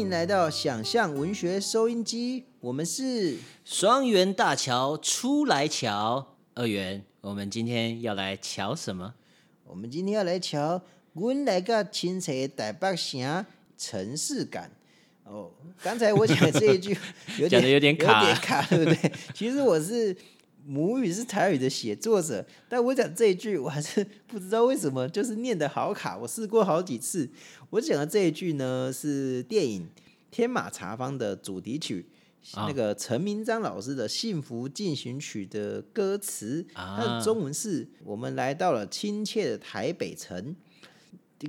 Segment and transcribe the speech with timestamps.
[0.00, 3.36] 欢迎来到想象文学收音机，我们是
[3.66, 9.12] 双元大桥出来瞧，二元，我们今天要来瞧什么？
[9.62, 10.80] 我们今天要来瞧，
[11.12, 13.44] 阮来个亲切的台北城
[13.76, 14.70] 城市感。
[15.24, 15.50] 哦，
[15.82, 16.96] 刚才我讲的这一句
[17.38, 19.12] 有点讲得有点卡有点卡，对不对？
[19.34, 20.16] 其实我是
[20.66, 26.16] 母语是台语的写作者，但我讲这一句，我还是 不知道为什么，就是念的好卡。
[26.16, 27.28] 我试过好几次，
[27.70, 29.82] 我讲的这一句呢是电影
[30.30, 32.06] 《天马茶坊》的主题曲。
[32.54, 40.56] 啊那个陈明章老师的《幸福进行曲》的歌词，它的啊中文是“我们来到了亲切的台北城”。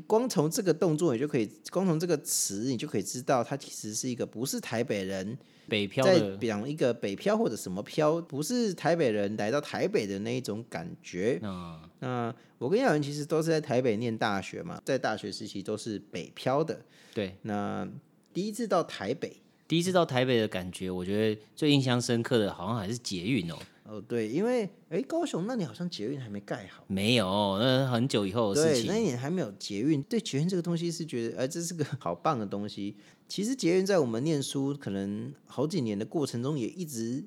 [0.07, 11.39] 光从这个动作，你就可以，光从这个词，你就可以知道，它其实是一个不是台北人北漂在讲一个北漂或者什么漂，不是台北人来到台北的那一种感觉。
[11.43, 16.79] 嗯，那我跟耀文其实都是在台北念大学嘛，在大学时期都是北漂的。
[17.13, 17.87] 对，那
[18.33, 19.35] 第一次到台北，
[19.67, 23.57] 第一次到台北的感觉，我觉得最印象深刻的，好像还是捷运哦。
[23.83, 26.83] 哦对，因为哎高雄那里好像捷运还没盖好。
[26.87, 29.01] 没有，那很久以后的事对，那一。
[29.03, 30.01] 年还没有捷运。
[30.03, 32.95] 对捷运这个东西是觉得，哎、这是个 好棒的东西。
[33.27, 37.23] 其实捷运在我们念书可能好几年的过程中，也一直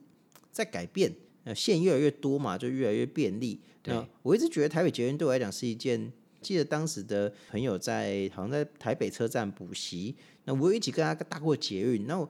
[0.50, 1.12] 在改变。
[1.44, 3.60] 呃，线越来越多嘛，就越来越便利。
[3.82, 12.26] 对那我一直觉得台北捷运对我来讲是一件，记得当时的朋友在好像在台北车站补习，那我有一起跟他搭过捷运，那我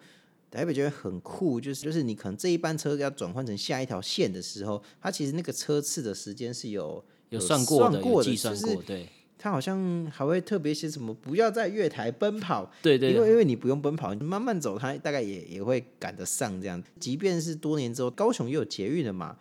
[0.54, 16.82] 台北觉得很酷，就是就是你可能这一班车要转换成下一条线的时候，它其实那个车次的时间是有有算过的，计算过，对，他好像还会特别写什么不要在月台奔跑，对对对，因为因为你不用奔跑，你慢慢走，他大概也也会赶得上这样。
[17.00, 19.36] 即便是多年之后，高雄也有捷运了嘛，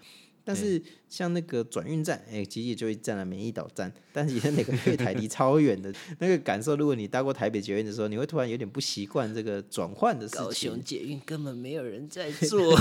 [0.46, 10.84] 但是像那个转运站，哎、其实也就一站了美丽岛站，但是也是那个月台离超远的，那个感受，如果你搭过台北捷运的时候，你会突然有点不习惯这个转换的事高情雄。
[10.84, 12.76] 捷运根本没有人在 做。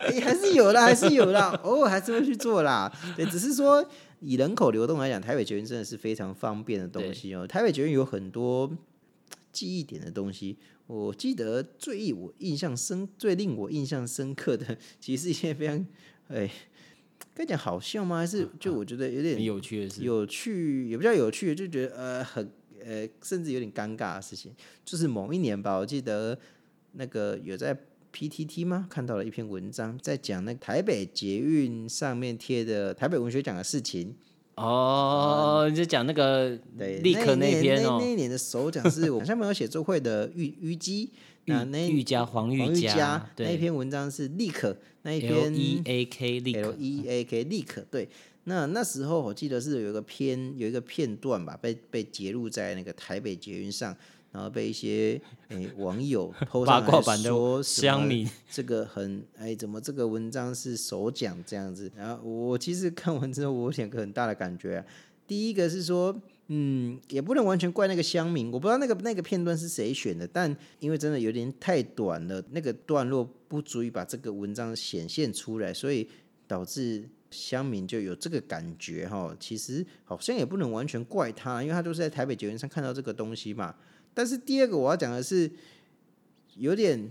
[0.00, 2.92] 哎、还是有啦，还是有啦，偶尔还是会去做啦。
[3.16, 3.82] 对，只是说
[4.20, 7.46] 以人口流动来讲，台北捷运真的是非常方便的东西哦。
[7.46, 8.70] 台北捷运有很多
[9.52, 15.86] 记忆点的东西，我记得最我印象深、最令我印象深刻的，其实是一些非常
[16.28, 16.50] 哎，
[17.34, 18.18] 该讲好笑吗？
[18.18, 22.50] 还是就我觉得有点很有趣的事，有趣，也不叫有趣，就觉得呃很
[22.84, 24.52] 呃，甚至有点尴尬的事情，
[24.84, 26.38] 就是某一年吧，我记得
[26.92, 27.76] 那个有在
[28.12, 28.86] PTT 吗？
[28.90, 34.14] 看到了一篇文章，在讲那个台北捷运上面贴的台北文学奖的事情。
[34.56, 41.10] 哦，你就讲那个对，立刻那一年篇哦那，那一年的首奖是我们厦门有写作会的玉玉基，
[41.46, 48.08] 那那玉家黄黄玉家那一篇文章是立刻那一，L 篇 E A K 立 L 刻，E A K 立刻对。
[48.44, 53.96] 那那时候我记得是有一个片有一个片段吧，被被截录在那个台北捷运上，
[54.32, 56.32] 然后被一些诶、网友
[56.66, 61.90] 八上来卦版的说什么乡民这个很哎，怎么这个文章是首奖这样子？
[61.96, 64.84] 然后我其实看完之后，我有两个很大的感觉、啊。
[65.24, 76.06] 第一个是说，嗯，也不能完全怪那个乡民，我不知道那个那个片段是谁选的，但因为真的有点太短了，那个段落不足以把这个文章显现出来，所以
[76.46, 79.34] 导致乡民就有这个感觉哈。
[79.40, 83.74] 其实好像也不能完全怪他，因为他都是在台北捷运上看到这个东西嘛。
[84.12, 85.50] 但是第二个我要讲的是，
[86.56, 87.10] 有点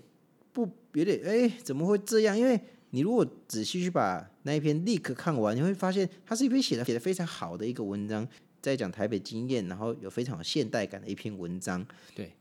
[0.53, 2.37] 不有点哎、怎么会这样？
[2.37, 2.59] 因为
[2.91, 8.27] 你如果仔细去把那一篇立刻看完，你会发现它是一篇写的写的非常好的一个文章，
[8.61, 11.85] 在讲台北经验，然后有非常有现代感的一篇文章。
[12.13, 12.31] 对，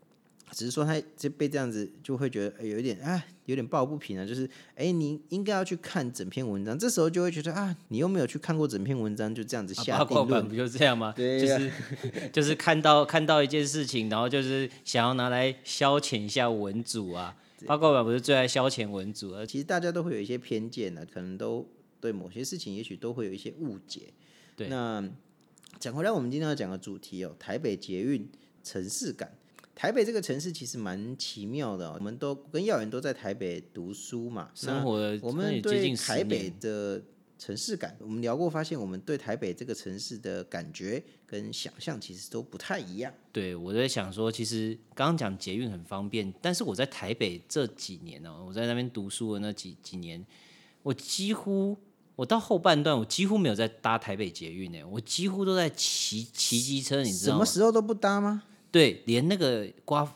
[0.53, 10.09] 只是说他这被这样子就会觉得、哎有一点啊，有点抱不平啊，就是哎、你应该要去看整篇文章，这时候就会觉得啊，你又没有去看过整篇文章，就这样子啊下定论。
[10.09, 11.13] 八卦版不就这样吗？
[11.17, 11.73] 对呀就是
[12.33, 17.37] 就是看到看到一件事情，然后就是想要拿来消遣一下文主啊。
[17.67, 21.69] 八卦版不是最爱消遣文主，而其实大家都会有一些偏见呢、可能都
[22.01, 24.13] 对某些事情，也许都会有一些误解。
[24.57, 25.07] 对那
[25.81, 28.31] 讲回来，我们今天要讲的主题哦，台北捷运
[28.63, 29.35] 城市感。
[29.75, 37.03] 台北这个城市其实蛮奇妙的、哦，我们都跟耀元都在台北读书嘛，生活的我们对近台北的
[37.39, 43.11] 城市感，我们聊过，发现我们对台北这个城市的感觉跟想象其实都不太一样。
[43.33, 50.23] 对，我在想说，其实刚刚讲捷运很方便，但是我在台北这几年呢、我在那边读书的那几几年，
[50.83, 51.75] 我几乎
[52.21, 57.47] 我到后半段，我几乎没有在搭台北捷运呢，我几乎都在骑骑机车，你知道什么？
[57.47, 58.43] 时候都不搭吗？
[58.71, 60.07] 对，连那个刮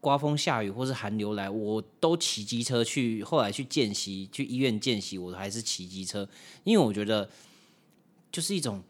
[0.00, 3.22] 刮风下雨或是寒流来，我都骑机车去。
[3.22, 6.28] 后来去见习，去医院见习，我还是骑机车，
[6.64, 7.30] 因为我觉得
[8.32, 8.82] 就是一种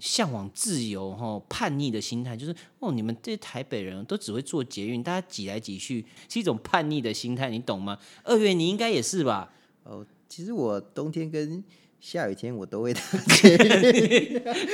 [0.00, 7.96] 向往自由、哈叛逆的心态，就是哦，你们这些台北人都只会坐捷运，大家挤来挤去，是一种叛逆的心态，你懂吗？
[8.24, 9.52] 二月你应该也是吧？
[9.84, 11.62] 哦，其实我冬天跟
[12.02, 13.00] 下雨天我都会搭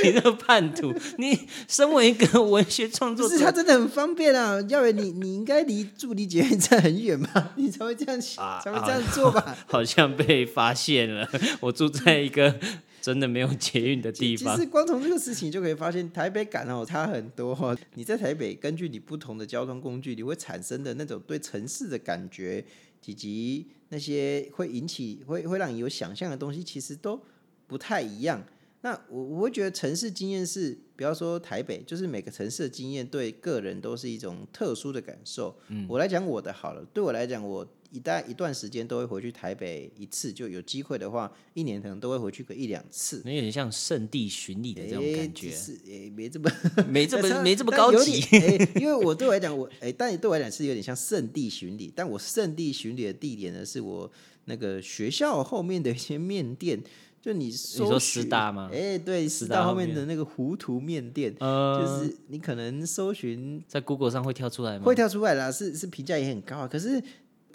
[0.03, 1.39] 你这个叛徒，你
[1.69, 4.59] 身为一个文学创作者，是它真的很方便啊。
[4.71, 7.53] 耀伟，你你应该离住离捷运站很远吧？
[7.57, 9.55] 你才会这样想，啊才会这样做吧？
[9.67, 11.29] 好 像被发现了。
[11.61, 12.59] 我住在一个
[13.03, 17.77] 真的没有捷运的地方其实，光从这个事情就可以发现，台北感哦差很多哦。
[17.93, 22.65] 你在台北，根据你不同的交通工具，你会产生的那种对城市的感觉，
[23.07, 27.21] 以及那些会引起会会让你有想象的东西，其实都
[27.67, 28.43] 不太一样。
[28.81, 35.57] 那我我会觉得城市经验是，不要说台北，就是每个城市的经验对个人都是一种特殊的感受。
[35.89, 43.23] 我来讲我的好了，对我来讲，我一旦一段时间都会回去台北一次，就有机会的话，一年可能都会回去个一两次。
[43.25, 46.51] 那有点像圣地巡礼的这种诶感觉，是诶，没这么
[46.89, 48.21] 没这么 没这么高级。
[48.21, 54.11] 点诶因为我对我来讲，我诶，但对我来讲是有点像圣地巡礼，但我圣地巡礼的地点呢，是我
[54.45, 56.83] 那个学校后面的一些面店。
[57.21, 64.85] 就你你说师大吗哎，对，师师大后面面的那个糊涂面店，呃，就是你可能搜寻在 Google 上会跳出来吗？
[64.85, 66.69] 会跳出来啦，是是评价也很高啊。
[66.69, 67.03] 可是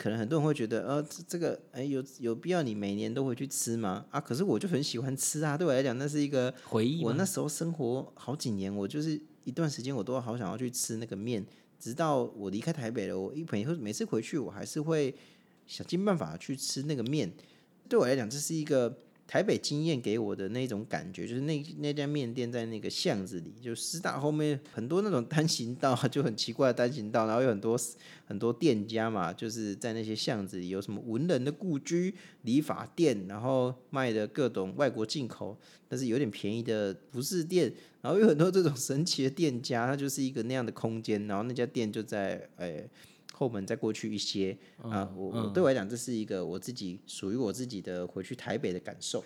[0.03, 4.05] 可能很多人会觉得，呃，这这个哎有有必要你每年都回去吃吗？
[4.09, 11.45] 啊，可是我就很喜欢吃啊，对我来讲那是一个回忆我那时候生活好几年，我就是一段时间我都好想要去吃那个面，
[11.79, 15.15] 直到我离开台北了，我一每每次回去我还是会
[15.67, 17.31] 想尽办法去吃那个面。
[17.87, 18.97] 对我来讲，这是一个
[19.33, 27.75] 台北经验给我的那种感觉，就是那那家面店在那个巷子里，就师大后面很多那种单行道，就很奇怪的单行道，然后有很多
[28.27, 32.13] 很多店家嘛，就是在那些巷子里有什么文人的故居、
[32.43, 35.57] 理发店，然后卖的各种外国进口，
[35.89, 42.87] 但是有点便宜的服饰店，然后有很多这种神奇的店家，它就是一个那样的空间，然后那家店就在诶。
[43.35, 49.23] 后门再过去一些啊，我我对我来讲，这是一个我自己属于我自己的回去台北的感受。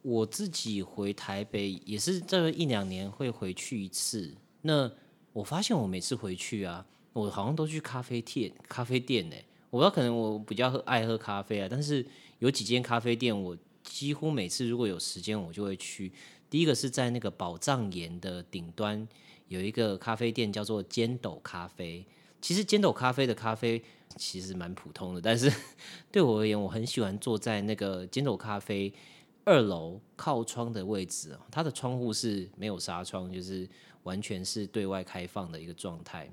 [0.00, 4.32] 我自己回台北也是这一两年会回去一次。
[4.62, 4.90] 那
[5.32, 9.36] 我发现我每次回去啊，我好像都去咖啡店，咖啡店呢、
[9.70, 12.04] 我不知道可能我比较爱喝咖啡啊，但是
[12.38, 16.12] 有几间咖啡店，我几乎每次如果有时间我就会去。
[16.48, 19.06] 第一个是在那个宝藏岩的顶端
[19.48, 22.04] 有一个咖啡店叫做尖斗咖啡。
[22.42, 23.82] 其实尖斗咖啡的咖啡
[24.16, 25.50] 其实蛮普通的，但是
[26.12, 28.92] 对我而言，我很喜欢坐在那个尖斗咖啡
[29.44, 33.66] 二楼靠窗的位置，它的窗户是没有纱窗，就是
[34.02, 36.28] 完全是对外开放的一个状态。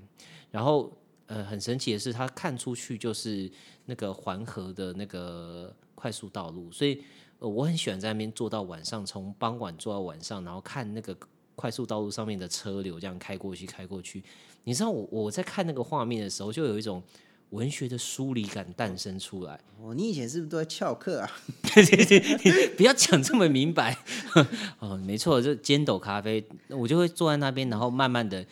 [0.50, 0.92] 然后
[1.26, 3.48] 呃，很神奇的是，它看出去就是
[3.86, 7.02] 那个环河的那个快速道路，所以
[7.38, 11.16] 呃，我很喜欢在那边坐到晚上，从傍晚坐到晚上，然后看那个
[11.60, 14.24] 快速道路上面的车流这样开过去，开过去。
[14.64, 17.02] 你知道我我在看那个画面的时候，就有一种
[17.50, 19.60] 文学的疏离感诞生出来。
[19.78, 21.30] 哦，你以前是不是都在翘课啊？
[22.76, 23.96] 不要讲这么明白
[24.80, 28.46] 哦，没错，就尖斗咖啡，我就会坐在那边，然后慢慢的，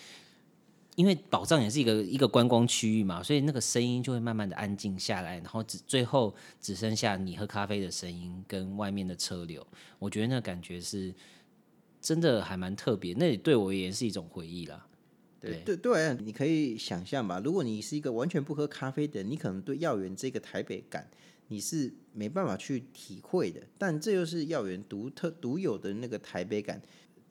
[0.97, 9.65] 因为宝藏也是一个一个观光区域嘛，所以那个声音就会慢慢的安静下来，然后只最后只剩下你喝咖啡的声音跟外面的车流，
[9.99, 11.15] 我觉得那感觉是
[12.09, 14.87] 真的还蛮特别，那里对我而言是一种回忆啦。
[15.39, 21.07] 对对对你可以想象吧，如果你是一个完全不喝咖啡的人，你可能对药园这个台北感
[21.49, 23.61] 你是没办法去体会的。
[23.77, 26.81] 但这又是药园独特独有的那个台北感。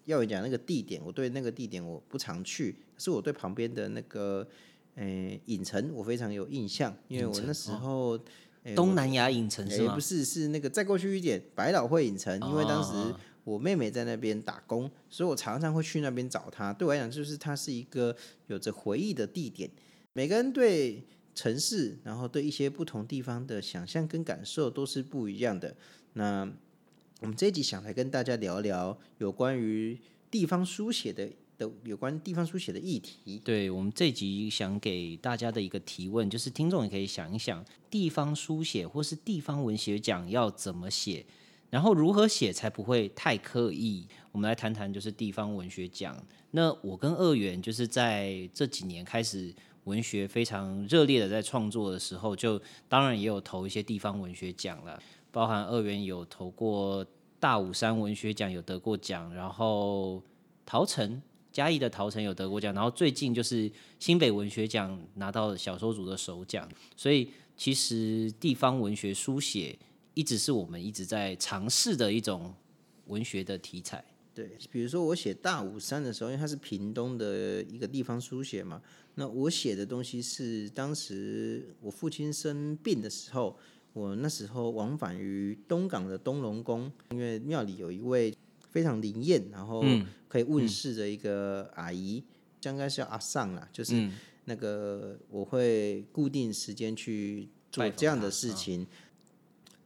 [0.05, 4.47] 药园讲那个地点，我对那个地点我不常去，可是我对旁边的那个
[4.93, 5.03] 呃
[5.47, 8.17] 影城我非常有印象，因为我那时候、
[8.63, 9.99] 诶东南亚影城是吗诶不？
[9.99, 16.73] 是，是那个再过去一点，百老汇影城，因为当时哦我妹妹在那边打工，所以我常常会去那边找她。
[16.73, 18.13] 对我来讲，就是它是一个
[18.47, 19.69] 有着回忆的地点。
[20.11, 21.01] 每个人对
[21.33, 25.73] 城市，然后对一些不同地方的想象跟感受都是不一样的。
[26.11, 26.41] 那
[27.21, 29.97] 我们这一集想来跟大家聊聊有关于
[30.29, 33.39] 地方书写的的有关地方书写的议题。
[33.45, 41.25] 对我们这集想给大家的一个提问，就是听众也可以想一想，地方书写或是地方文学奖要怎么写，
[41.69, 44.07] 然后如何写才不会太刻意。
[44.31, 46.15] 我们来谈谈就是地方文学奖。
[46.51, 57.05] 那我跟二元就是在这几年开始文学非常热烈的在创作的时候，就当然也有投一些地方文学奖了，包含二元有投过
[57.39, 60.21] 大武山文学奖有得过奖，然后
[60.65, 61.21] 陶城
[61.51, 69.77] 嘉义的陶城有得过奖，然后最近就是新北文学奖拿到小说组的首奖，所以其实地方文学书写
[70.17, 72.51] 一直是我们一直在尝试的一种
[73.05, 74.03] 文学的题材。
[74.33, 78.81] 对，比如说我写大武山的时候，因为它是屏东的一个地方书写嘛，
[79.13, 83.55] 那我写的东西是当时我父亲生病的时候，
[83.93, 88.33] 我那时候往返于东港的东龙宫，因为庙里有一位
[88.71, 89.83] 非常灵验，然后
[90.27, 92.23] 可以问世的一个阿姨，
[92.63, 94.09] 应该是叫阿尚啦，就是
[94.45, 98.87] 那个我会固定时间去做这样的事情。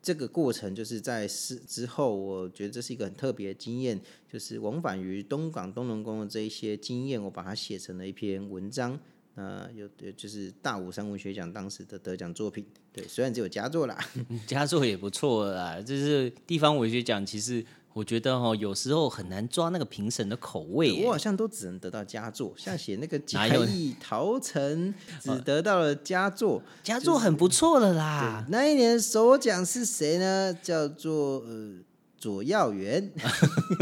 [0.01, 3.99] 这个过程就是在是之后，我觉得这是一个很特别的经验，
[4.31, 8.99] 就是往返于东港东龙宫的这一些经验，我把它写成了一篇文章。
[9.35, 13.97] 呃，有就是大武山文学奖当时的得奖作品，对，虽然只有佳作啦，
[14.45, 15.79] 佳作也不错啦。
[15.79, 17.65] 就是地方文学奖，其实。
[17.93, 21.03] 我觉得哈，有时候很难抓那个评审的口味。
[21.03, 28.45] 我好像都只能得到佳作， 像写那个嘉义陶城，只得到了佳作， 佳作很不错了啦。
[28.49, 30.53] 那一年首奖是谁呢？
[30.63, 31.73] 叫做呃
[32.17, 33.11] 左耀元。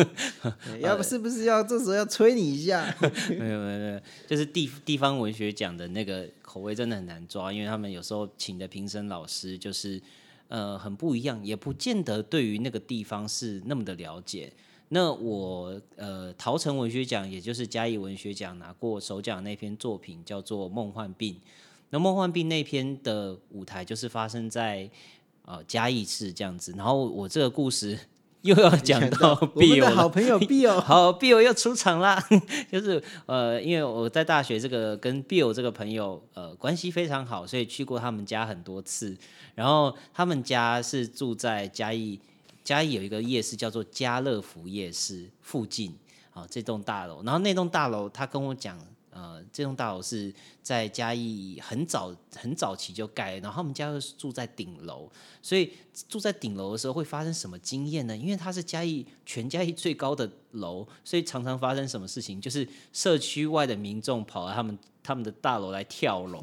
[0.82, 2.92] 要不是不是要这时候要催你一下？
[3.30, 10.02] 没有没有没有，就是地地方文学奖的那个口味真的很难抓，因为他们有时候请的评审老师就是。
[10.50, 14.52] 呃，很不一样，也不见得对于那个地方是那么的了解。
[14.90, 21.34] 那我呃，桃城文学奖，也就是嘉义文学奖拿过首奖那篇作品叫做《梦幻病》。
[21.92, 24.90] 那《梦幻病》那篇的舞台就是发生在
[25.46, 26.74] 呃嘉义市这样子。
[26.76, 27.98] 然后我这个故事。
[28.42, 32.24] 又要讲到 Bill 的好朋友 Bill，好 Bill 又出场啦。
[32.72, 39.18] 就是呃，因为我在大学这个跟 Bill 这个朋友呃关系非常好，所以去过他们家很多次。
[39.56, 42.20] 然后他们家是住在嘉义，
[42.64, 45.94] 嘉义有一个夜市叫做家乐福夜市附近
[46.34, 47.22] 啊，这栋大楼。
[47.24, 48.78] 然后那栋大楼他跟我讲。
[49.12, 55.10] 呃，这栋大楼是在嘉义很早很早期就盖，然后他们家又是住在顶楼，
[55.42, 55.74] 所以
[56.08, 58.16] 住在顶楼的时候会发生什么经验呢？
[58.16, 66.42] 因为它是嘉义全嘉义最高的楼，所以常常发生什么事情，就是社区外的民众跑到他们他们的大楼来跳楼，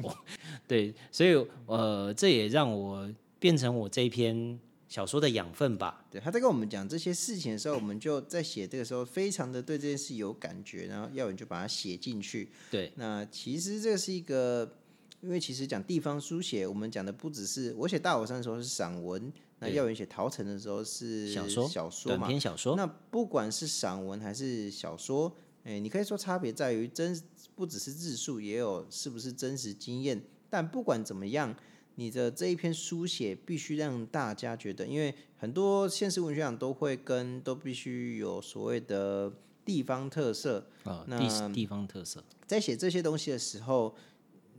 [0.67, 1.33] 对，所以
[1.65, 3.09] 呃，这也让我
[3.39, 4.59] 变成我这篇。
[4.87, 6.05] 小说的养分吧。
[6.09, 12.49] 对，他在跟我们讲这些事情的时候，我们就在写这个时候，非常的对这件事有感觉，然后要人就把它写进去。
[12.71, 14.77] 对，那其实这是一个，
[15.21, 22.75] 因为其实讲地方书写，我们讲的不只是我写大火山的时候是散文，那要人写陶城的时候是小说，小说短篇小说。
[22.77, 27.21] 那不管是散文还是小说，哎，你可以说差别在于真，
[27.55, 30.23] 不只是字数，也有是不是真实经验。
[30.49, 31.53] 但不管怎么样。
[31.99, 39.33] 你的这一篇书写必须让大家觉得，因为很多现实文学奖都会跟都必须有所谓的
[39.65, 43.95] 地方特色啊，地地方特色，在写这些东西的时候，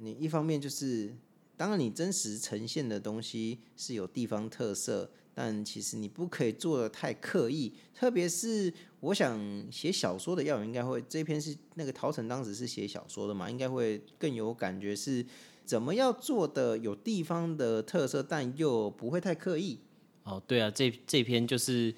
[0.00, 1.14] 你一方面就是，
[1.56, 9.40] 当然你真实呈现的东西是有地方特色，但其实你不可以做的太刻意，特别是我想
[9.70, 15.24] 写小说的要应该会这篇是那个陶成当时是写小说的嘛，应该会更有感觉是。
[15.68, 19.78] 怎么要做的有地方的特色，但又不会太刻意？
[20.24, 21.94] 哦，对啊，这这篇就是，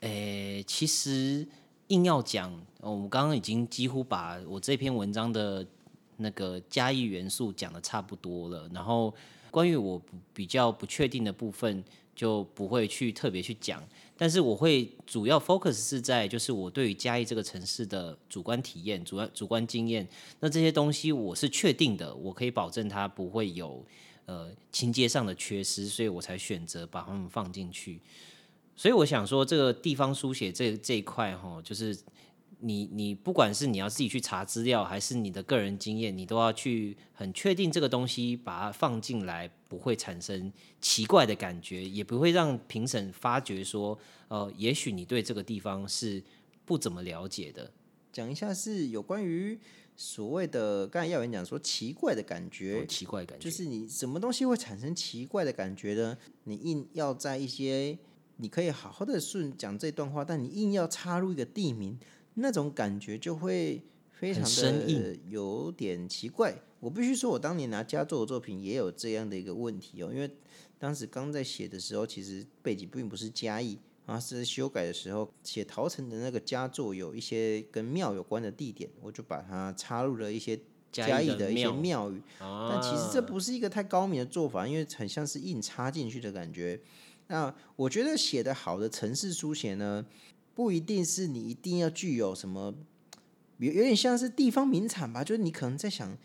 [0.00, 1.48] 诶，其实
[1.86, 2.52] 硬要讲，
[2.82, 5.66] 我们刚刚已经几乎把我这篇文章的
[6.18, 8.68] 那个加义元素讲的差不多了。
[8.74, 9.14] 然后
[9.50, 9.98] 关于我
[10.34, 11.82] 比较不确定的部分，
[12.14, 13.82] 就不会去特别去讲。
[14.16, 20.06] 但是我会主要 focus 是在就是我对于嘉义这个城市的主观体验、主要主观经验。
[20.40, 23.84] 那这些东西我是确定的，我可以保证它不会有
[24.26, 28.00] 呃情节上的缺失，所以我才选择把它们放进去。
[28.76, 31.96] 所以我想说，这个地方书写这这一块哈，就是。
[32.60, 46.22] 你你不管是你要自己去查资料，还是你的个人经验，你都要去很确定这个东西把它放进来，不会产生奇怪的感觉，也不会让评审发觉说，呃，也许你对这个地方是
[46.64, 47.70] 不怎么了解的。
[48.12, 49.58] 讲一下是有关于
[49.96, 56.16] 所谓的刚才耀文讲说奇怪的感觉，奇怪感觉就是你什么东西会产生奇怪的感觉呢？
[56.44, 57.98] 你硬要在一些
[58.36, 61.98] 你可以好好的顺讲这段话，但你硬要插入一个地名。
[62.34, 66.54] 那种感觉就会非常的有点奇怪。
[66.80, 70.30] 我必须说，我当年拿佳作的作品也有这样的一个问题哦，因为
[70.78, 80.60] 当时刚在写的时候，其实背景并不是嘉义啊，是修改的时候写陶城的那个佳作有一些跟庙有关的地点，我就把它插入了一些
[80.92, 82.20] 嘉义的一些庙宇。
[82.38, 86.78] 但其实这不是一个太高明的做法，因为很像是硬插进去的感觉。
[87.28, 90.04] 那我觉得写的好的城市书写呢？
[90.54, 92.74] 不一定是你一定要具有什么，
[93.58, 96.16] 有有点像是地方名产吧，就是你可能在想，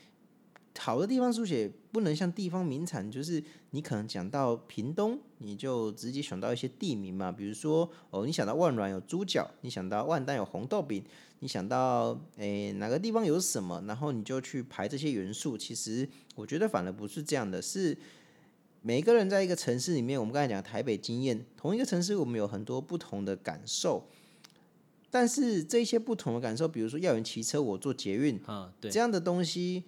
[0.78, 11.04] 好的地方书写不能像地方名产，就是你可能讲到屏东，你就直接想到一些地名嘛，比如说哦，你想到万峦有猪脚，你想到万丹有红豆饼，
[11.40, 15.58] 你想到诶哪个地方有什么，然后你就去排这些元素。
[15.58, 17.98] 其实我觉得反而不是这样的，是
[18.82, 24.08] 每一个人在一个城市里面，我们刚才讲台北经验，同一个城市我们有很多不同的感受。
[25.12, 29.84] 但是这些不同的感受，比如说要人骑车，我坐捷运，啊，对，这样的东西，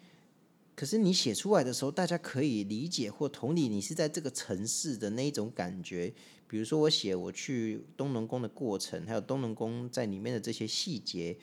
[0.75, 6.13] 可是你写出来的时候，大家可以理解或同理，你是在这个城市的那一种感觉。
[6.47, 11.37] 比如说我写我去东龙宫的过程，还有东龙宫在里面的这些细节，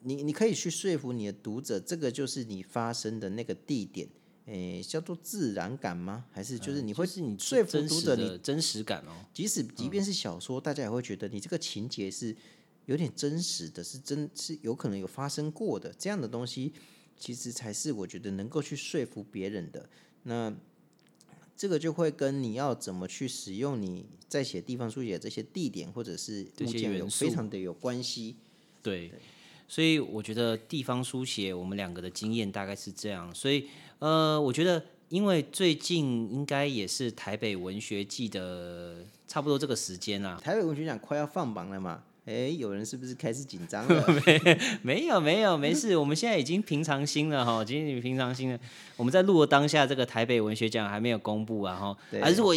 [0.00, 4.08] 你你可以去说服你的读者，这个就是你发生的那个地点。
[4.46, 6.24] 诶，叫做自然感吗？
[6.32, 9.12] 还是就是你会是你说服真读者，你真实感哦。
[9.32, 12.34] 即使即便是小说，大家也会觉得你这个情节是
[12.86, 16.72] 有点真实的，是真是有可能有发生过的这样的东西，
[17.16, 19.88] 其实才是我觉得能够去说服别人的。
[20.24, 20.52] 那
[21.56, 28.36] 这个就会跟你要怎么去使用你在写地方书写这些地点或者是物件有非常的有关系。
[28.82, 29.12] 对，
[29.68, 33.32] 所以我觉得地方书写，我们两个的经验大概是这样。
[33.32, 33.68] 所以，
[34.00, 40.40] 呃，我觉得因为最近应该也是台北文学季的差不多这个时间啦。
[40.42, 42.02] 台北文学奖快要放榜了嘛？
[42.24, 44.06] 哎，有人是不是开始紧张了？
[44.82, 48.58] 没有没有没事，我们现在已经平常心了哈，已经平常心了。
[48.96, 51.96] 我们在录的当下，这个台北文学奖还没有公布啊哈。
[52.20, 52.54] 啊，如果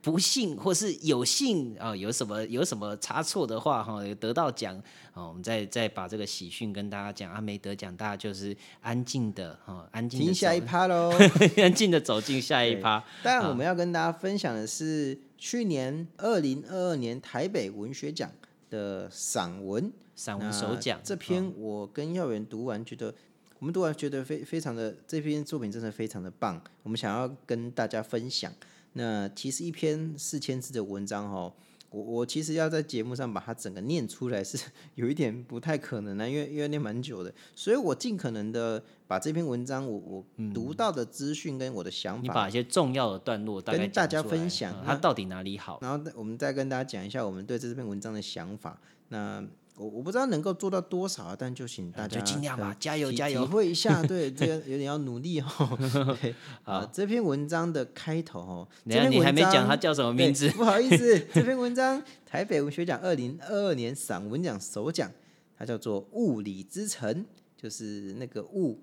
[0.00, 4.80] 不幸或是有幸啊，有什么有什么差错的话哈，有得到奖
[5.12, 11.12] 啊，我们再再把这个喜讯跟大家讲啊，没得奖大家就是安静的哈，安静的听下一趴喽。
[11.58, 13.02] 安静的走进下一趴。
[13.24, 18.30] 当然，我们要跟大家分享的是去年二零二二年台北文学奖
[18.70, 23.14] 的散文散文那首奖这篇我跟耀元读完，觉得
[23.58, 28.52] 我们读完觉得非非常的这篇作品真的非常的棒，我们想要跟大家分享。
[28.94, 31.52] 那其实一篇四千字的文章哦，
[31.90, 34.58] 我我其实要在节目上把它整个念出来是
[34.96, 45.78] 有一点不太可能的，因为因为念蛮久的，所以我尽可能的把这篇文章我我读到的资讯跟我的想法你把一些重要的段落大跟大家分享它到底哪里好？
[45.80, 48.80] 然后我们再跟大家讲一下我们对这篇文章的想法。
[49.08, 49.42] 那
[49.76, 54.02] 我我不知道能够做到多少啊，但就请大家就尽量吧加油加油体会一下。
[54.08, 55.46] 对，这个有点要努力哦。
[56.20, 56.34] 对
[56.64, 65.10] 啊，这篇文章的开头哦，你还没讲它叫什么名字不好意思，这篇文章台北文学奖二零二二年散文奖首奖，
[65.58, 67.14] 它叫做《物理之城》，
[67.60, 68.80] 就是那个雾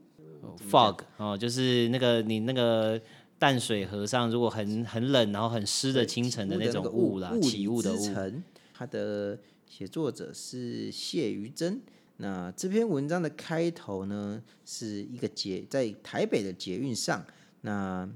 [0.69, 3.01] fog 哦，就是那个你那个
[3.39, 8.13] 淡水河上，如果很很冷，然后很湿的清晨的那种个雾啦，起理雾的雾。
[8.75, 9.37] 它的
[9.75, 11.81] 写作者是谢于珍。
[12.17, 17.25] 那这篇文章的开头呢，是一个捷在台北的捷运上，
[17.61, 18.07] 那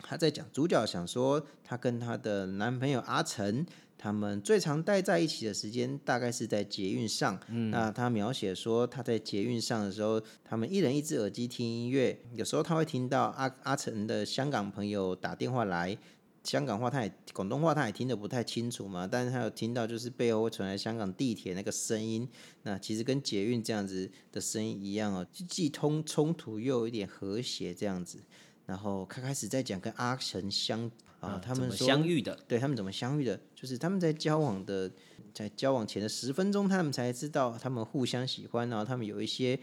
[0.00, 3.66] 他在讲主角想说，她跟她的男朋友阿成，
[3.98, 7.36] 他们最常待在一起的时间大概是在捷运上。
[7.72, 15.98] 那他描写说，他在捷运上的时候，他们一人一只耳机听音乐，有时候他会听到阿阿成的香港朋友打电话来。
[16.46, 22.28] 香港话他也广东话他也听得不太清楚嘛，但是他有听到就是背后会传来香港地铁那个声音，
[22.62, 28.22] 那其实跟捷运这样子的声音一样哦，既通冲突又有一点和谐这样子。
[28.64, 32.36] 然后他开始在讲跟阿成相啊，他们说相遇的？
[32.46, 34.90] 对他们怎么相遇的，就是他们在交往的，
[35.34, 39.58] 在交往前的十分钟，他们才知道他们互相喜欢，然后他们有一些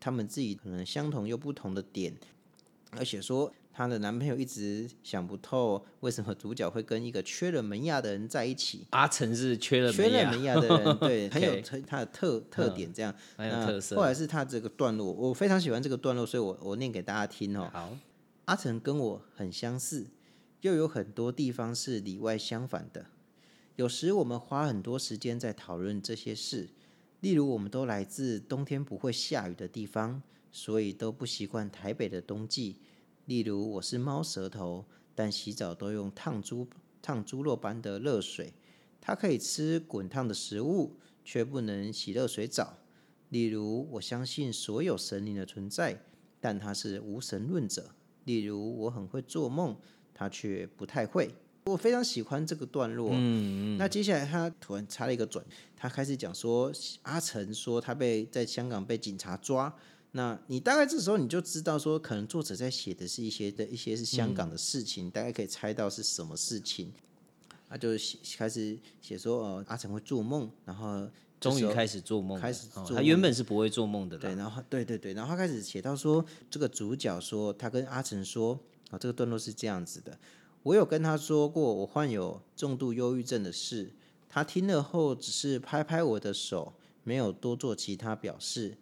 [0.00, 2.14] 他们自己可能相同又不同的点，
[2.92, 8.86] 而且说她的男朋友一直想不透为什么主角会跟一个缺了门牙的人在一起。
[8.90, 10.08] 阿成是缺了缺？
[10.10, 17.68] 了门牙的人，对， 很有特他的特特点，这样很有那特色后来是他这个段落，我非常喜欢这个段落，所以我我念给大家听哦。
[17.72, 17.98] 好，
[18.44, 20.06] 阿成跟我很相似，
[20.60, 23.06] 又有很多地方是里外相反的。
[23.74, 26.68] 有时我们花很多时间在讨论这些事，
[27.18, 32.76] 例如我们都来自冬天不会下雨的地方，所以都不习惯台北的冬季。
[33.26, 34.84] 例如我是猫舌头，
[35.14, 36.68] 但洗澡都用烫猪
[37.00, 38.52] 烫猪肉般的热水。
[39.00, 42.78] 它可以吃滚烫的食物，却不能洗热水澡。
[43.30, 46.00] 例如，我相信所有神灵的存在，
[46.40, 47.90] 但他是无神论者。
[48.24, 49.76] 例如，我很会做梦，
[50.12, 51.34] 他却不太会。
[51.66, 53.10] 我非常喜欢这个段落。
[53.12, 56.70] 嗯那接下来他突然插了一个转，他开始讲说，
[57.02, 59.74] 阿成说他被在香港被警察抓。
[60.16, 66.92] 那你大概这时候你就知道说，可能作者在写的是一些的一些是香港的事情，大概可以猜到是什么事情。
[67.68, 71.08] 他就写开始写说，哦，阿成会做梦，然后
[71.40, 78.56] 终于开始做梦，开始哦他原本是不会做梦的对，然后对对对，然后他开始写到说，这个主角说他跟阿成说，
[78.90, 80.16] 啊，这个段落是这样子的，
[80.62, 83.90] 我有跟他说过我患有重度忧郁症的事，
[84.28, 88.76] 他听了后只是拍拍我的手，没有多做其他表示，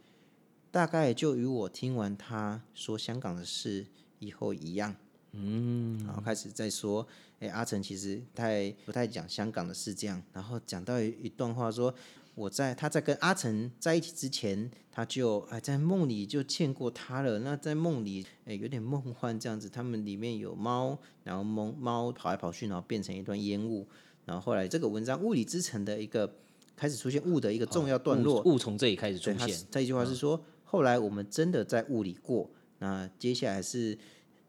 [0.73, 3.87] 大概就与我听完他说香港的事
[4.19, 4.97] 以后一样。
[5.33, 7.07] 嗯，然后开始在说，
[7.41, 11.95] 哎，阿成其实太不太讲香港的事，这样，然后讲到一一段话说，
[12.35, 17.39] 我在他在跟阿成在一起之前，他就哎在梦里就见过他了。
[17.39, 19.69] 那在梦里，哎有点梦幻这样子。
[19.69, 23.87] 他们里面有猫，然后猫猫跑来跑去，然后变成一段烟雾。
[24.25, 26.31] 然后后来这个文章《物理之城》的一个
[26.77, 28.43] 开始出现雾的一个重要段落。
[28.43, 30.39] 雾雾从这里开始出现，这一句话是说，
[30.73, 32.49] 后来我们真的在雾里过。
[32.79, 33.97] 那接下来是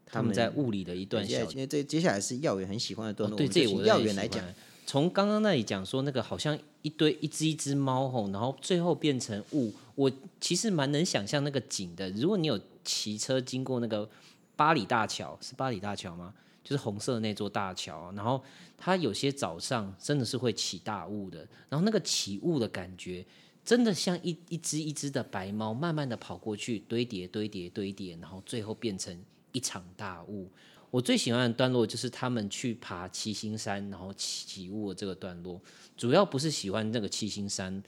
[0.06, 4.42] 他们在雾里的一段小因为这接下来是耀元很喜欢的段落，哦对，这我耀元来讲。
[4.86, 9.74] 从刚刚那里讲说，那个好像一堆一只一只猫吼，然后最后变成雾。
[9.96, 10.10] 我
[10.40, 12.10] 其实蛮能想象那个景的。
[12.12, 14.10] 如果你有骑车经过那个
[14.56, 16.34] 巴黎大桥，是巴黎大桥吗？
[16.64, 18.42] 就是红色的那座大桥，然后
[18.78, 23.26] 它有些早上真的是会起大雾的，然后那个起雾的感觉，
[23.66, 29.18] 真的像一一只一只的白猫，慢慢的跑过去，堆叠堆叠堆叠，然后最后变成
[29.52, 30.50] 一场大雾。
[30.92, 35.60] 我最喜欢的段落就是他们去爬七星山，然后起雾的这个段落。
[35.98, 37.82] 主要不是喜欢那个七星山，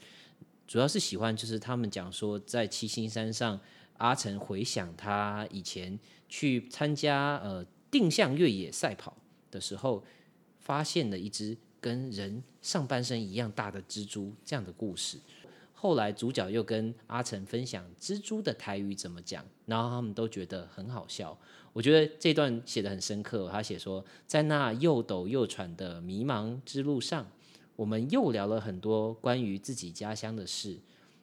[0.66, 3.60] 主要是喜欢就是他们讲说在七星山上，
[3.98, 5.96] 阿成回想他以前
[6.28, 9.16] 去参加呃定向越野赛跑
[9.52, 10.02] 的时候，
[10.58, 15.20] 发现了一只跟人上半身一样大的蜘蛛这样的故事。
[15.78, 21.38] 后来主角又跟阿成分享蜘蛛的台语怎么讲，然后他们都觉得很好笑。
[21.74, 23.46] 我觉得这段写的很深刻。
[23.52, 27.26] 他写说，在那又陡又喘的迷茫之路上，
[27.76, 30.78] 我们又聊了很多关于自己家乡的事。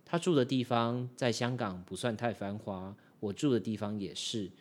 [0.05, 4.51] 他住的地方在香港不算太繁华，我住的地方也是。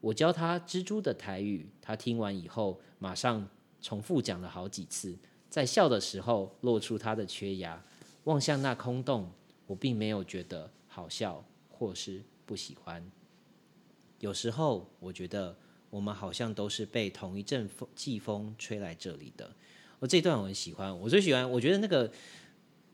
[0.00, 3.46] 我教他蜘蛛的台语，他听完以后马上
[3.82, 5.14] 重复讲了好几次，
[5.50, 7.84] 在笑的时候露出他的缺牙，
[8.24, 9.30] 望向那空洞。
[9.66, 13.04] 我并没有觉得好笑或是不喜欢。
[14.20, 15.56] 有时候我觉得
[15.90, 19.50] 我们好像都是被同一阵风季风吹来这里的。
[19.98, 21.50] 我这段我很喜欢，我最喜欢。
[21.50, 22.10] 我觉得那个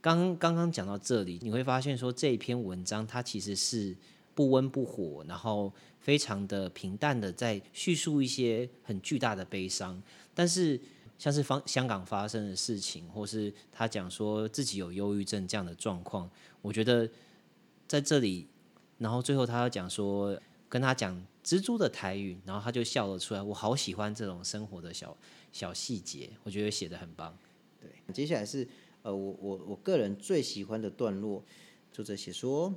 [0.01, 3.97] 刚刚刚讲到这里，你会发现说这一篇文章它其实是
[4.35, 10.03] 不温不火，然后非常的平淡的在叙述一些很巨大的悲伤，
[10.35, 10.81] 但是。
[11.19, 16.31] 像是方香港发生的事情，或是他讲说自己有忧郁症这样的状况，
[16.63, 17.11] 我觉得
[17.89, 18.47] 在这里，
[18.99, 23.43] 然后最后他要讲说跟他讲蜘蛛的台语，然后他就笑了出来。
[23.43, 25.17] 我好喜欢这种生活的小
[25.51, 27.37] 小细节，我觉得写的很棒。
[27.81, 28.69] 对，接下来是
[29.03, 31.43] 呃，我我我个人最喜欢的段落，
[31.91, 32.73] 作者写说，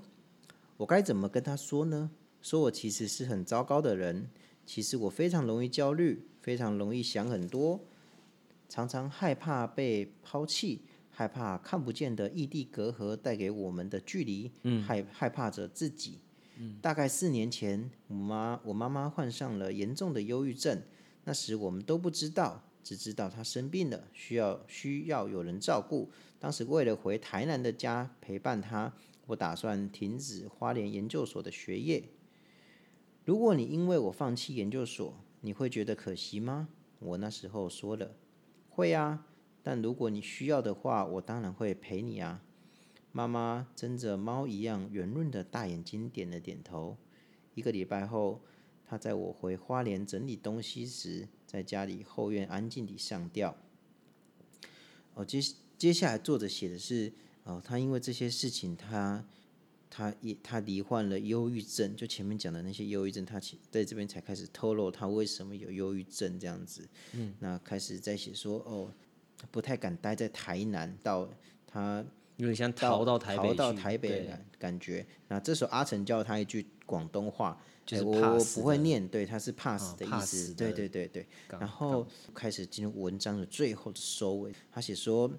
[0.77, 2.09] 我该怎么跟他说呢？
[2.41, 4.27] 说我其实是很糟糕的人，
[4.65, 7.79] 其实我非常容易焦虑，非常容易想很多。
[8.71, 14.49] 常常害怕被抛弃，害怕看不见的异地隔阂带给我们的距离，
[14.87, 16.19] 害害怕着自己。
[16.81, 20.81] 大概四年前，我妈我妈妈患上了严重的忧郁症，
[21.25, 26.09] 那时我们都不知道，只知道她生病了，需要需要有人照顾。
[26.39, 28.93] 当时为了回台南的家陪伴她，
[29.25, 32.05] 我打算停止花莲研究所的学业。
[33.25, 36.69] 如果你因为我放弃研究所，你会觉得可惜吗？
[36.99, 38.15] 我那时候说了。
[38.73, 39.27] 会啊，
[39.61, 42.41] 但如果你需要的话，我当然会陪你啊。
[43.11, 46.97] 妈妈睁着猫一样圆润的大眼睛，点了点头。
[47.53, 48.41] 一个礼拜后，
[48.85, 53.57] 她在我回花莲整理东西时，在家里后院安静地上吊。
[55.13, 55.41] 哦，接
[55.77, 57.11] 接下来作者写的是，
[57.43, 59.25] 哦，他因为这些事情，他
[59.93, 66.87] 他也他罹患了忧郁症，就前面讲的那些忧郁症，他其在这边才开始透露他为什么有忧郁症这样子。
[67.11, 68.89] 嗯，那开始在写说，哦，
[69.51, 71.29] 不太敢待在台南，到
[71.67, 72.03] 他
[72.37, 75.05] 有点像逃到台北逃到去台北感感觉。
[75.27, 80.53] 那这时候阿成教他一句广东话，就是哎我不会念，对，他是怕哦死的意思。
[80.53, 81.27] 对对对对。
[81.49, 85.29] 然后开始进入文章的最后的收尾，他写说。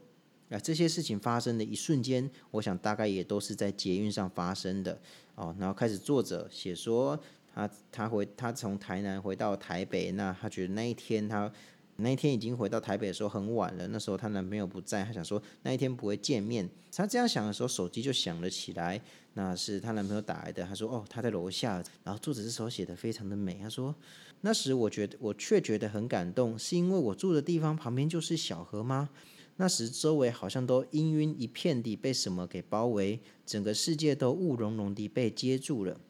[0.53, 5.01] 啊，这些事情发生的一瞬间，我想大概也都是在捷运上发生的
[5.35, 5.55] 哦。
[5.59, 7.19] 然后开始作者写说，
[7.55, 11.51] 他他回他从台南回到台北，那他觉得那一天他
[11.97, 16.69] 那一天已经回到台北的时候很晚了，那时候她男朋友不在，她想说那一天不会见面。
[16.91, 19.01] 她这样想的时候，手机就响了起来，
[19.35, 20.65] 那是她男朋友打来的。
[20.65, 23.95] 她说：“哦，他在楼下。”然后作者这时候写的非常的美，他说
[24.41, 29.11] ：“那时我觉得我却觉得很感动，是因为我住的地方旁边就是小河吗？
[29.57, 36.01] 那时周围好像都氤氲一片地被什么给包围，整个世界都雾蒙蒙地被接住了。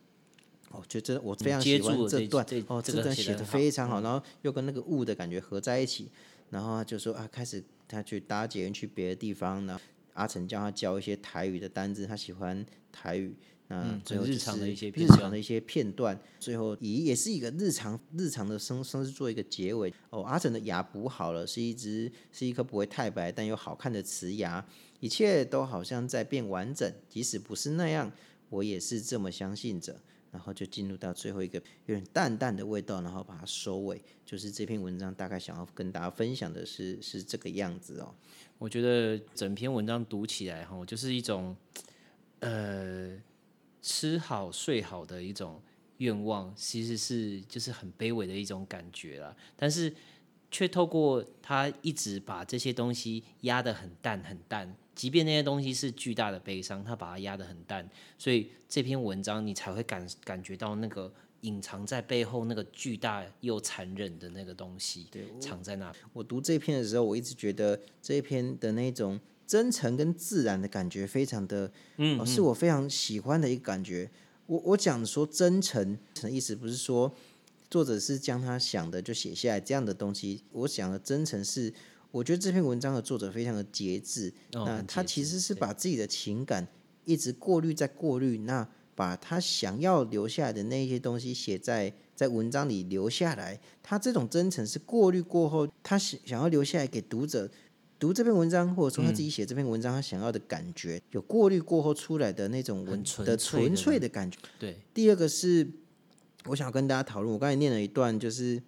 [0.71, 6.09] 哦，觉得我非常喜欢这段这哦，这段写的非常好，然后又跟那个雾的感觉合在一起，
[6.51, 9.83] 然后他就说啊，开始他去搭捷运去别的地方，然后
[10.15, 13.35] 阿成叫他教一些台语的单字，他喜欢台语。
[13.73, 19.93] 那嗯最后日常的一些日常的一些片段，最后以也是一个日常日常的生生是做一个结尾。
[20.11, 24.65] 哦，阿成的牙补好了，是一只是一颗不会太白但又好看的瓷牙，
[25.01, 28.13] 一切都好像在变完整，即使不是那样，
[28.51, 29.99] 我也是这么相信着。
[30.31, 34.03] 然后就进入到最后一个有点淡淡的味道，然后把它收尾。
[34.25, 38.15] 就是这篇文章大概想要跟大家分享的是是这个样子哦。
[38.57, 41.55] 我觉得整篇文章读起来哈，就是一种
[42.41, 43.11] 呃
[43.83, 45.61] 吃好睡好的一种
[45.99, 49.37] 愿望，其实是就是很卑微的一种感觉啦。
[49.57, 49.92] 但是
[50.51, 65.09] 却透过他一直把这些东西压得很淡很淡，即便那些东西是巨大的悲伤，他把它压得很淡，所以这篇文章你才会感感觉到那个隐藏在背后那个巨大又残忍的那个东西，
[65.40, 65.92] 藏在那。
[66.12, 69.18] 我读这篇的时候，我一直觉得这篇的那种
[69.53, 74.11] 真诚跟自然的感觉，非常的，嗯、哦，是我非常喜欢的一个感觉。
[74.47, 77.15] 我我讲说真诚的意思，不是说
[77.71, 80.43] 作者是将他想的就写下来这样的东西。
[80.53, 81.71] 我想的真诚是，
[82.11, 86.67] 我觉得这篇文章的作者非常的节制，那他其实是把自己的情感
[87.05, 93.61] 一直过滤在过滤，那把他想要留下来的那些东西写在在文章里留下来。
[93.83, 97.51] 他这种真诚是过滤过后，他想想要留下来给读者
[98.03, 104.37] 读这篇文章，或者说他嗯自己写这篇文章，他想要的感觉，有过滤过后出来的那种文纯的纯粹的感觉。
[104.59, 105.65] 对，第二个是，
[106.47, 108.61] 我想要跟大家讨论，我刚才念了一段，就是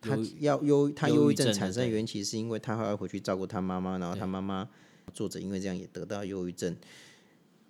[0.00, 4.68] 他要忧，他忧忧郁郁症产生的对原因，其实是因为他还要回去照顾他妈妈，然后他妈妈
[5.14, 6.76] 作者因为这样也得到忧郁症，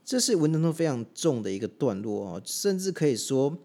[0.07, 3.59] 这是文章中非常重的一个段落哦，甚至可以说。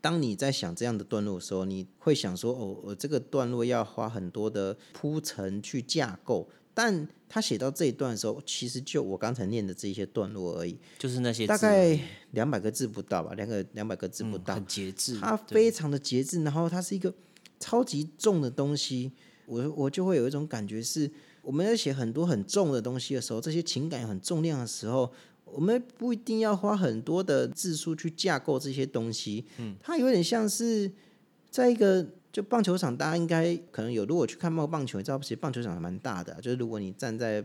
[0.00, 11.98] 当你在想这样的段落的时候，你会想说：“哦，我这个段落要花很多的铺陈去架构。”但他写到这一段的时候，其实就我刚才念的这一些段落而已，就是那些大概
[12.30, 17.12] 两百个字不到吧，两个两百个字不到，嗯很节制，它非常的节制，然后它是一个
[17.58, 19.12] 超级重的东西，
[19.46, 21.10] 我我就会有一种感觉是，
[21.42, 25.12] 我们在写很多很重的东西的时候，这些情感很重量的时候，
[25.52, 30.90] 我们不一定要花很多的字数去架构这些东西，嗯，它有点像是
[31.50, 32.06] 在一个。
[32.32, 37.44] 就棒球场，大家应该可能有，如果去看棒棒球，你知道，其实棒球场还蛮大的啊、就是如果你站在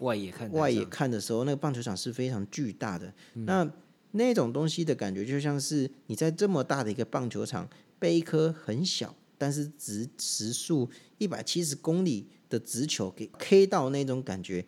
[0.00, 3.14] 外野看外野看的时候，那个棒球场是非常巨大的。
[3.34, 3.72] 嗯那
[4.10, 14.66] 那种东西的感觉，就像是你在这么大的一个棒球场，被一颗很小但是直时速一百七十公里的直球给 K 到那种感觉，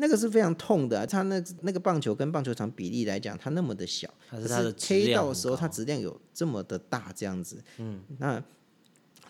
[0.00, 5.74] 那个是非常痛的啊、它那那个棒球跟棒球场比例来讲，它那么的小，可它是它的质 K 到的时候，它高。
[5.74, 7.62] 质量有这么的大，这样子。
[7.78, 8.42] 嗯，那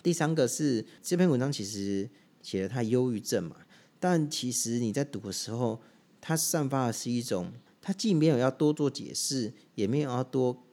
[0.03, 2.09] 第三个是这篇文章其实
[2.43, 3.57] 写了他忧郁症嘛，
[3.99, 5.81] 但其实你在读的时候，
[6.21, 7.51] 它散发的是一种，
[7.81, 10.65] 它既没有要多做解释，也没有要多，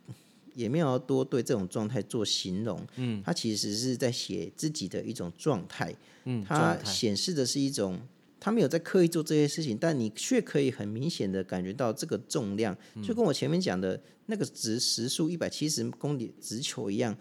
[0.53, 7.99] 也没有要多对这种状态做形容，嗯，它其实是在写自己的一种状态，嗯，它显示的是一种，
[8.45, 17.17] 他没有在刻意做这些事情，但你却可以很明显的感觉到这个重量，嗯就跟我前面讲的那个直时速一百七十公里直球一样，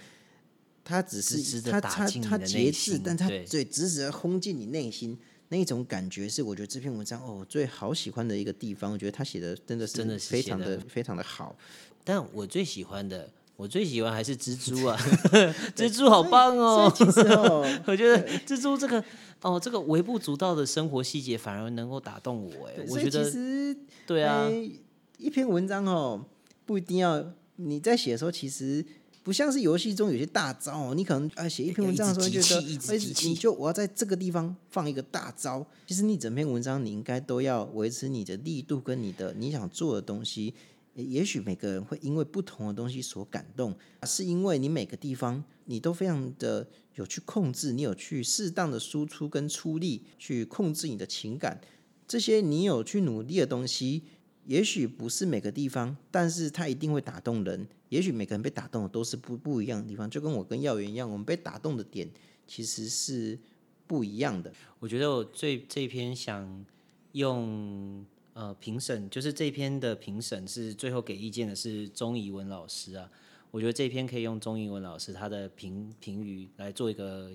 [0.84, 5.18] 它只是它它它节制，但它对对直直的轰进你内心。
[5.48, 8.92] 那一种感觉是我觉得这篇文章哦，我最好喜欢的一个地方。
[8.92, 11.56] 我觉得他写的真的是真的非常的非常的好。
[12.04, 14.98] 但我最喜欢的，我最喜欢还是蜘蛛啊，
[15.76, 16.92] 蜘蛛好棒哦！
[16.94, 19.02] 其实哦， 我觉得蜘蛛这个
[19.42, 24.72] 哦，这个微不足道的生活细节反而能够打动我哎，我觉得实对啊，诶
[25.18, 26.24] 一篇文章哦，
[26.66, 27.24] 不一定要
[27.56, 28.84] 你在写的时候，其实
[29.22, 35.64] 不像是游戏中有些大招哦，你可能啊写一篇文章的时候觉得，哎你就我要在这个地方放一个大招。
[35.86, 40.52] 其实你整篇文章你应该都要维持你的力度跟你的你想做的东西。
[40.94, 51.60] 也许每个人会因为不同的东西所感动，是因为你每个地方你都非常的有去控制，你有去适当的输出跟出力去控制你的情感，
[52.06, 54.04] 这些你有去努力的东西，
[54.46, 57.66] 也许不是每个地方，但是它一定会打动人。
[57.88, 62.08] 也许每个人被打动的都是不不一样的地方，就跟我跟耀元一样，我们被打动的点
[62.46, 63.38] 其实是
[63.86, 64.52] 不一样的。
[64.78, 66.64] 我觉得我最这篇想
[67.12, 68.04] 用
[68.34, 73.10] 呃评审，就是这篇的评审是最后给意见的是钟怡文老师啊。
[73.50, 77.30] 我觉得这篇可以用钟怡文老师他的评评语来做一个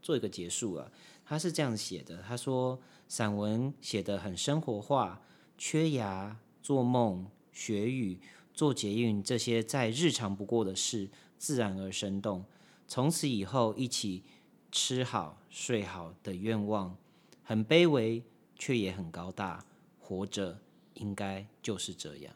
[0.00, 0.90] 做一个结束啊。
[1.24, 5.20] 他是这样写的，他说散文写得很生活化，
[5.58, 8.20] 缺牙、做梦、学语、
[8.54, 12.44] 做捷运这些再日常不过的事，自然而生动。
[12.86, 14.22] 从此以后，一起
[14.70, 16.96] 吃好睡好的愿望，
[17.42, 18.22] 很卑微
[18.56, 19.64] 却也很高大。
[20.08, 20.58] 活着
[20.94, 22.34] 应该就是这样。